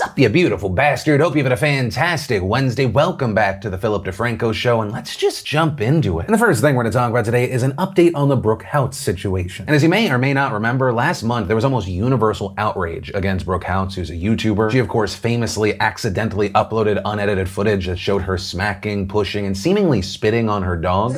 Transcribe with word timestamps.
Sup, 0.00 0.18
you 0.18 0.30
beautiful 0.30 0.70
bastard. 0.70 1.20
Hope 1.20 1.36
you've 1.36 1.44
had 1.44 1.52
a 1.52 1.58
fantastic 1.58 2.42
Wednesday. 2.42 2.86
Welcome 2.86 3.34
back 3.34 3.60
to 3.60 3.68
the 3.68 3.76
Philip 3.76 4.06
DeFranco 4.06 4.54
Show, 4.54 4.80
and 4.80 4.90
let's 4.90 5.14
just 5.14 5.44
jump 5.44 5.82
into 5.82 6.20
it. 6.20 6.24
And 6.24 6.32
the 6.32 6.38
first 6.38 6.62
thing 6.62 6.74
we're 6.74 6.84
going 6.84 6.92
to 6.92 6.98
talk 6.98 7.10
about 7.10 7.26
today 7.26 7.50
is 7.50 7.62
an 7.62 7.72
update 7.72 8.12
on 8.14 8.30
the 8.30 8.36
Brooke 8.36 8.62
Houts 8.62 8.96
situation. 8.96 9.66
And 9.66 9.76
as 9.76 9.82
you 9.82 9.90
may 9.90 10.10
or 10.10 10.16
may 10.16 10.32
not 10.32 10.54
remember, 10.54 10.90
last 10.90 11.22
month 11.22 11.48
there 11.48 11.54
was 11.54 11.66
almost 11.66 11.86
universal 11.86 12.54
outrage 12.56 13.10
against 13.14 13.44
Brooke 13.44 13.64
Houts, 13.64 13.94
who's 13.94 14.08
a 14.08 14.14
YouTuber. 14.14 14.70
She, 14.70 14.78
of 14.78 14.88
course, 14.88 15.14
famously 15.14 15.78
accidentally 15.80 16.48
uploaded 16.48 17.02
unedited 17.04 17.46
footage 17.46 17.86
that 17.86 17.98
showed 17.98 18.22
her 18.22 18.38
smacking, 18.38 19.06
pushing, 19.06 19.44
and 19.44 19.54
seemingly 19.54 20.00
spitting 20.00 20.48
on 20.48 20.62
her 20.62 20.78
dog. 20.78 21.14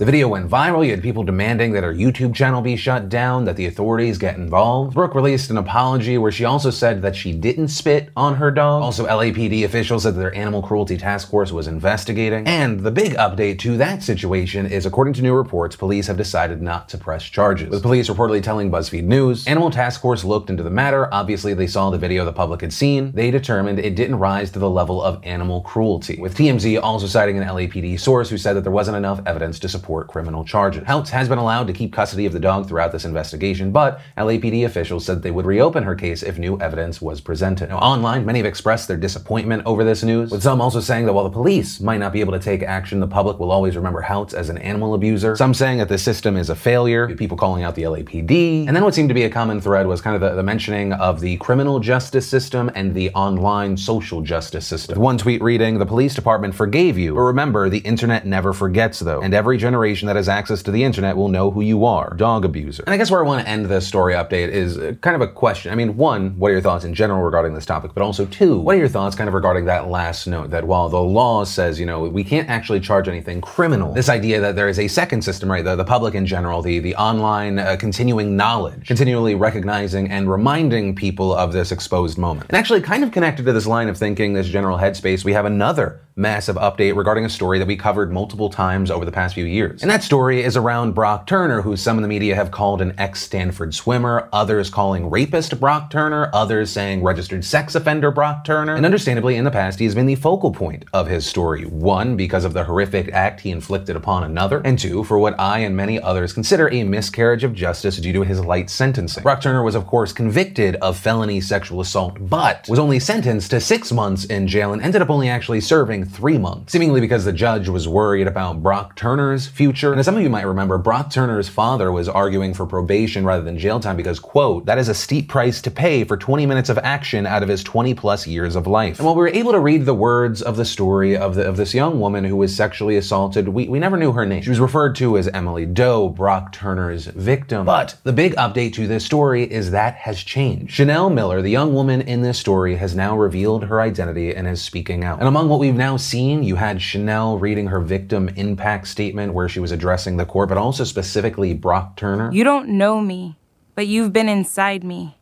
The 0.00 0.06
video 0.06 0.28
went 0.28 0.48
viral. 0.48 0.82
You 0.82 0.92
had 0.92 1.02
people 1.02 1.24
demanding 1.24 1.72
that 1.72 1.84
her 1.84 1.92
YouTube 1.92 2.34
channel 2.34 2.62
be 2.62 2.74
shut 2.74 3.10
down, 3.10 3.44
that 3.44 3.56
the 3.56 3.66
authorities 3.66 4.16
get 4.16 4.36
involved. 4.36 4.94
Brooke 4.94 5.14
released 5.14 5.50
an 5.50 5.58
apology 5.58 6.16
where 6.16 6.32
she 6.32 6.46
also 6.46 6.70
said 6.70 7.02
that 7.02 7.14
she 7.14 7.34
didn't 7.34 7.68
spit 7.68 8.08
on 8.16 8.36
her 8.36 8.50
dog. 8.50 8.82
Also, 8.82 9.06
LAPD 9.06 9.62
officials 9.62 10.04
said 10.04 10.14
that 10.14 10.18
their 10.18 10.34
animal 10.34 10.62
cruelty 10.62 10.96
task 10.96 11.28
force 11.28 11.52
was 11.52 11.66
investigating. 11.66 12.46
And 12.46 12.80
the 12.80 12.90
big 12.90 13.12
update 13.16 13.58
to 13.58 13.76
that 13.76 14.02
situation 14.02 14.64
is, 14.64 14.86
according 14.86 15.12
to 15.14 15.22
new 15.22 15.34
reports, 15.34 15.76
police 15.76 16.06
have 16.06 16.16
decided 16.16 16.62
not 16.62 16.88
to 16.88 16.96
press 16.96 17.22
charges. 17.24 17.68
With 17.68 17.82
police 17.82 18.08
reportedly 18.08 18.42
telling 18.42 18.70
BuzzFeed 18.70 19.04
News, 19.04 19.46
Animal 19.46 19.70
Task 19.70 20.00
Force 20.00 20.24
looked 20.24 20.48
into 20.48 20.62
the 20.62 20.70
matter. 20.70 21.12
Obviously, 21.12 21.52
they 21.52 21.66
saw 21.66 21.90
the 21.90 21.98
video 21.98 22.24
the 22.24 22.32
public 22.32 22.62
had 22.62 22.72
seen. 22.72 23.12
They 23.12 23.30
determined 23.30 23.78
it 23.78 23.96
didn't 23.96 24.16
rise 24.16 24.50
to 24.52 24.58
the 24.58 24.70
level 24.70 25.02
of 25.02 25.22
animal 25.24 25.60
cruelty. 25.60 26.18
With 26.18 26.38
TMZ 26.38 26.82
also 26.82 27.06
citing 27.06 27.36
an 27.36 27.46
LAPD 27.46 28.00
source 28.00 28.30
who 28.30 28.38
said 28.38 28.54
that 28.54 28.62
there 28.62 28.72
wasn't 28.72 28.96
enough 28.96 29.20
evidence 29.26 29.58
to 29.58 29.68
support 29.68 29.89
criminal 30.04 30.44
charges. 30.44 30.86
Houts 30.86 31.10
has 31.10 31.28
been 31.28 31.38
allowed 31.38 31.66
to 31.66 31.72
keep 31.72 31.92
custody 31.92 32.26
of 32.26 32.32
the 32.32 32.40
dog 32.40 32.68
throughout 32.68 32.92
this 32.92 33.04
investigation, 33.04 33.72
but 33.72 34.00
LAPD 34.16 34.64
officials 34.64 35.04
said 35.04 35.22
they 35.22 35.30
would 35.30 35.46
reopen 35.46 35.82
her 35.82 35.94
case 35.94 36.22
if 36.22 36.38
new 36.38 36.58
evidence 36.60 37.02
was 37.02 37.20
presented. 37.20 37.68
Now, 37.68 37.78
online, 37.78 38.24
many 38.24 38.38
have 38.38 38.46
expressed 38.46 38.86
their 38.86 38.96
disappointment 38.96 39.64
over 39.66 39.82
this 39.84 40.02
news, 40.02 40.30
with 40.30 40.42
some 40.42 40.60
also 40.60 40.80
saying 40.80 41.06
that 41.06 41.12
while 41.12 41.24
the 41.24 41.30
police 41.30 41.80
might 41.80 41.98
not 41.98 42.12
be 42.12 42.20
able 42.20 42.32
to 42.32 42.38
take 42.38 42.62
action, 42.62 43.00
the 43.00 43.08
public 43.08 43.38
will 43.38 43.50
always 43.50 43.76
remember 43.76 44.00
Houts 44.00 44.32
as 44.32 44.48
an 44.48 44.58
animal 44.58 44.94
abuser. 44.94 45.36
Some 45.36 45.54
saying 45.54 45.78
that 45.78 45.88
the 45.88 45.98
system 45.98 46.36
is 46.36 46.50
a 46.50 46.54
failure, 46.54 47.14
people 47.16 47.36
calling 47.36 47.64
out 47.64 47.74
the 47.74 47.82
LAPD. 47.82 48.66
And 48.66 48.76
then 48.76 48.84
what 48.84 48.94
seemed 48.94 49.08
to 49.10 49.14
be 49.14 49.24
a 49.24 49.30
common 49.30 49.60
thread 49.60 49.86
was 49.86 50.00
kind 50.00 50.14
of 50.14 50.20
the, 50.20 50.36
the 50.36 50.42
mentioning 50.42 50.92
of 50.92 51.20
the 51.20 51.36
criminal 51.38 51.80
justice 51.80 52.28
system 52.28 52.70
and 52.74 52.94
the 52.94 53.10
online 53.10 53.76
social 53.76 54.20
justice 54.20 54.66
system. 54.66 54.94
With 54.94 55.02
one 55.02 55.18
tweet 55.18 55.42
reading, 55.42 55.78
the 55.78 55.86
police 55.86 56.14
department 56.14 56.54
forgave 56.54 56.96
you, 56.96 57.14
but 57.14 57.20
remember, 57.20 57.68
the 57.68 57.78
internet 57.78 58.26
never 58.26 58.52
forgets 58.52 59.00
though, 59.00 59.20
and 59.20 59.34
every 59.34 59.58
generation 59.58 59.79
generation 59.80 60.06
that 60.08 60.16
has 60.16 60.28
access 60.28 60.62
to 60.62 60.70
the 60.70 60.84
internet 60.84 61.16
will 61.16 61.28
know 61.28 61.50
who 61.50 61.62
you 61.62 61.86
are. 61.86 62.12
Dog 62.14 62.44
abuser. 62.44 62.82
And 62.86 62.92
I 62.92 62.98
guess 62.98 63.10
where 63.10 63.24
I 63.24 63.26
want 63.26 63.42
to 63.42 63.48
end 63.48 63.64
this 63.66 63.86
story 63.86 64.12
update 64.12 64.48
is 64.50 64.76
uh, 64.76 64.94
kind 65.00 65.16
of 65.16 65.22
a 65.22 65.32
question. 65.32 65.72
I 65.72 65.74
mean, 65.74 65.96
one, 65.96 66.38
what 66.38 66.48
are 66.48 66.52
your 66.52 66.60
thoughts 66.60 66.84
in 66.84 66.92
general 66.92 67.22
regarding 67.22 67.54
this 67.54 67.64
topic? 67.64 67.92
But 67.94 68.02
also, 68.02 68.26
two, 68.26 68.58
what 68.58 68.74
are 68.74 68.78
your 68.78 68.88
thoughts 68.88 69.16
kind 69.16 69.26
of 69.26 69.32
regarding 69.32 69.64
that 69.64 69.88
last 69.88 70.26
note 70.26 70.50
that 70.50 70.64
while 70.66 70.90
the 70.90 71.00
law 71.00 71.44
says, 71.44 71.80
you 71.80 71.86
know, 71.86 72.00
we 72.00 72.22
can't 72.22 72.48
actually 72.50 72.80
charge 72.80 73.08
anything 73.08 73.40
criminal, 73.40 73.94
this 73.94 74.10
idea 74.10 74.38
that 74.40 74.54
there 74.54 74.68
is 74.68 74.78
a 74.78 74.88
second 74.88 75.22
system, 75.22 75.50
right? 75.50 75.64
The, 75.64 75.76
the 75.76 75.84
public 75.84 76.14
in 76.14 76.26
general, 76.26 76.60
the, 76.60 76.78
the 76.78 76.94
online 76.96 77.58
uh, 77.58 77.76
continuing 77.80 78.36
knowledge, 78.36 78.86
continually 78.86 79.34
recognizing 79.34 80.10
and 80.10 80.30
reminding 80.30 80.94
people 80.94 81.34
of 81.34 81.54
this 81.54 81.72
exposed 81.72 82.18
moment. 82.18 82.46
And 82.50 82.56
actually, 82.58 82.82
kind 82.82 83.02
of 83.02 83.12
connected 83.12 83.46
to 83.46 83.52
this 83.52 83.66
line 83.66 83.88
of 83.88 83.96
thinking, 83.96 84.34
this 84.34 84.48
general 84.48 84.76
headspace, 84.76 85.24
we 85.24 85.32
have 85.32 85.46
another 85.46 86.00
massive 86.16 86.56
update 86.56 86.96
regarding 86.96 87.24
a 87.24 87.30
story 87.30 87.58
that 87.58 87.66
we 87.66 87.76
covered 87.76 88.12
multiple 88.12 88.50
times 88.50 88.90
over 88.90 89.04
the 89.04 89.12
past 89.12 89.34
few 89.34 89.44
years. 89.44 89.69
And 89.80 89.90
that 89.90 90.02
story 90.02 90.42
is 90.42 90.56
around 90.56 90.94
Brock 90.94 91.26
Turner, 91.26 91.62
who 91.62 91.76
some 91.76 91.98
in 91.98 92.02
the 92.02 92.08
media 92.08 92.34
have 92.34 92.50
called 92.50 92.82
an 92.82 92.94
ex 92.98 93.22
Stanford 93.22 93.74
swimmer, 93.74 94.28
others 94.32 94.70
calling 94.70 95.08
rapist 95.10 95.58
Brock 95.60 95.90
Turner, 95.90 96.30
others 96.32 96.70
saying 96.70 97.02
registered 97.02 97.44
sex 97.44 97.74
offender 97.74 98.10
Brock 98.10 98.44
Turner. 98.44 98.74
And 98.74 98.84
understandably, 98.84 99.36
in 99.36 99.44
the 99.44 99.50
past, 99.50 99.78
he 99.78 99.84
has 99.84 99.94
been 99.94 100.06
the 100.06 100.14
focal 100.14 100.52
point 100.52 100.84
of 100.92 101.08
his 101.08 101.26
story. 101.26 101.64
One, 101.64 102.16
because 102.16 102.44
of 102.44 102.52
the 102.52 102.64
horrific 102.64 103.12
act 103.12 103.40
he 103.40 103.50
inflicted 103.50 103.96
upon 103.96 104.24
another, 104.24 104.60
and 104.64 104.78
two, 104.78 105.04
for 105.04 105.18
what 105.18 105.38
I 105.38 105.60
and 105.60 105.76
many 105.76 106.00
others 106.00 106.32
consider 106.32 106.68
a 106.70 106.84
miscarriage 106.84 107.44
of 107.44 107.54
justice 107.54 107.96
due 107.98 108.12
to 108.12 108.22
his 108.22 108.44
light 108.44 108.70
sentencing. 108.70 109.22
Brock 109.22 109.40
Turner 109.40 109.62
was, 109.62 109.74
of 109.74 109.86
course, 109.86 110.12
convicted 110.12 110.76
of 110.76 110.96
felony 110.96 111.40
sexual 111.40 111.80
assault, 111.80 112.16
but 112.20 112.66
was 112.68 112.78
only 112.78 112.98
sentenced 112.98 113.50
to 113.50 113.60
six 113.60 113.92
months 113.92 114.24
in 114.24 114.46
jail 114.48 114.72
and 114.72 114.82
ended 114.82 115.02
up 115.02 115.10
only 115.10 115.28
actually 115.28 115.60
serving 115.60 116.04
three 116.04 116.38
months, 116.38 116.72
seemingly 116.72 117.00
because 117.00 117.24
the 117.24 117.32
judge 117.32 117.68
was 117.68 117.86
worried 117.86 118.26
about 118.26 118.62
Brock 118.62 118.96
Turner's 118.96 119.49
future. 119.50 119.90
And 119.90 120.00
as 120.00 120.06
some 120.06 120.16
of 120.16 120.22
you 120.22 120.30
might 120.30 120.46
remember, 120.46 120.78
Brock 120.78 121.10
Turner's 121.10 121.48
father 121.48 121.92
was 121.92 122.08
arguing 122.08 122.54
for 122.54 122.66
probation 122.66 123.24
rather 123.24 123.42
than 123.42 123.58
jail 123.58 123.80
time 123.80 123.96
because, 123.96 124.18
quote, 124.18 124.66
that 124.66 124.78
is 124.78 124.88
a 124.88 124.94
steep 124.94 125.28
price 125.28 125.60
to 125.62 125.70
pay 125.70 126.04
for 126.04 126.16
20 126.16 126.46
minutes 126.46 126.68
of 126.68 126.78
action 126.78 127.26
out 127.26 127.42
of 127.42 127.48
his 127.48 127.62
20 127.62 127.94
plus 127.94 128.26
years 128.26 128.56
of 128.56 128.66
life. 128.66 128.98
And 128.98 129.06
while 129.06 129.14
we 129.14 129.22
were 129.22 129.28
able 129.28 129.52
to 129.52 129.60
read 129.60 129.84
the 129.84 129.94
words 129.94 130.40
of 130.40 130.56
the 130.56 130.64
story 130.64 131.16
of, 131.16 131.34
the, 131.34 131.46
of 131.46 131.56
this 131.56 131.74
young 131.74 132.00
woman 132.00 132.24
who 132.24 132.36
was 132.36 132.54
sexually 132.54 132.96
assaulted, 132.96 133.48
we, 133.48 133.68
we 133.68 133.78
never 133.78 133.96
knew 133.96 134.12
her 134.12 134.24
name. 134.24 134.42
She 134.42 134.50
was 134.50 134.60
referred 134.60 134.94
to 134.96 135.18
as 135.18 135.28
Emily 135.28 135.66
Doe, 135.66 136.08
Brock 136.08 136.52
Turner's 136.52 137.06
victim. 137.06 137.66
But 137.66 137.96
the 138.04 138.12
big 138.12 138.34
update 138.36 138.72
to 138.74 138.86
this 138.86 139.04
story 139.04 139.50
is 139.50 139.70
that 139.72 139.94
has 139.96 140.22
changed. 140.22 140.72
Chanel 140.72 141.10
Miller, 141.10 141.42
the 141.42 141.50
young 141.50 141.74
woman 141.74 142.00
in 142.02 142.22
this 142.22 142.38
story, 142.38 142.76
has 142.76 142.94
now 142.94 143.16
revealed 143.16 143.64
her 143.64 143.80
identity 143.80 144.34
and 144.34 144.46
is 144.46 144.62
speaking 144.62 145.04
out. 145.04 145.18
And 145.18 145.28
among 145.28 145.48
what 145.48 145.58
we've 145.58 145.74
now 145.74 145.96
seen, 145.96 146.42
you 146.42 146.56
had 146.56 146.80
Chanel 146.80 147.38
reading 147.38 147.66
her 147.66 147.80
victim 147.80 148.28
impact 148.36 148.88
statement 148.88 149.34
where 149.40 149.48
she 149.48 149.58
was 149.58 149.72
addressing 149.72 150.18
the 150.18 150.26
court, 150.26 150.50
but 150.50 150.58
also 150.58 150.84
specifically 150.84 151.54
Brock 151.54 151.96
Turner. 151.96 152.30
You 152.30 152.44
don't 152.44 152.68
know 152.68 153.00
me, 153.00 153.38
but 153.74 153.86
you've 153.86 154.12
been 154.12 154.28
inside 154.28 154.84
me. 154.84 155.16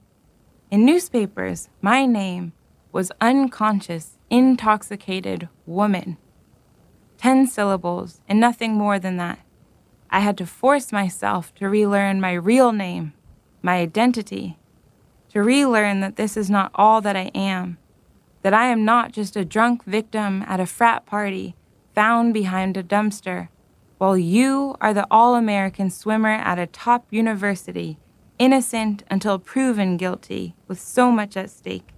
In 0.73 0.85
newspapers, 0.85 1.69
my 1.81 2.05
name 2.05 2.53
was 2.91 3.13
unconscious, 3.21 4.19
intoxicated 4.29 5.49
woman. 5.67 6.17
Ten 7.17 7.47
syllables 7.47 8.21
and 8.29 8.41
nothing 8.41 8.75
more 8.75 8.99
than 8.99 9.19
that. 9.19 9.39
I 10.11 10.21
had 10.21 10.37
to 10.39 10.47
force 10.47 10.91
myself 10.91 11.55
to 11.55 11.69
relearn 11.69 12.21
my 12.21 12.33
real 12.33 12.73
name, 12.73 13.13
my 13.63 13.77
identity, 13.77 14.59
to 15.29 15.43
relearn 15.43 16.01
that 16.01 16.17
this 16.17 16.37
is 16.37 16.51
not 16.51 16.73
all 16.75 17.01
that 17.03 17.15
I 17.15 17.31
am 17.35 17.79
that 18.43 18.55
I 18.55 18.67
am 18.67 18.85
not 18.85 19.13
just 19.13 19.37
a 19.37 19.45
drunk 19.45 19.85
victim 19.85 20.45
at 20.47 20.61
a 20.61 20.67
frat 20.67 21.07
party 21.07 21.55
found 21.95 22.33
behind 22.33 22.77
a 22.77 22.83
dumpster, 22.83 23.49
while 23.99 24.17
you 24.17 24.77
are 24.81 24.95
the 24.95 25.07
all 25.11 25.35
American 25.35 25.91
swimmer 25.91 26.31
at 26.31 26.59
a 26.59 26.67
top 26.67 27.07
university, 27.11 27.99
innocent 28.39 29.03
until 29.11 29.39
proven 29.39 29.97
guilty, 29.97 30.55
with 30.67 30.81
so 30.81 31.11
much 31.11 31.37
at 31.37 31.51
stake. 31.51 31.89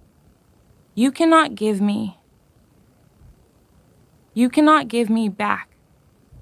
You 0.95 1.11
cannot 1.11 1.55
give 1.55 1.79
me. 1.79 2.19
You 4.33 4.49
cannot 4.49 4.87
give 4.87 5.09
me 5.09 5.29
back 5.29 5.70